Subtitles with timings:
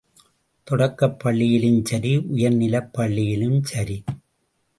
[0.67, 4.03] தொடக்கப்பள்ளியிலுஞ்சரி உயர்நிலைப் பள்ளியிலும் சரி.